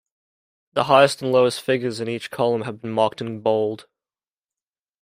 The 0.73 0.85
highest 0.85 1.21
and 1.21 1.31
lowest 1.31 1.61
figures 1.61 1.99
in 1.99 2.09
each 2.09 2.31
column 2.31 2.63
have 2.63 2.81
been 2.81 2.89
marked 2.91 3.21
in 3.21 3.39
bold. 3.41 3.85